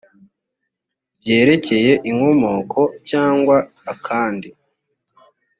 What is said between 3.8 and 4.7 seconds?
akandi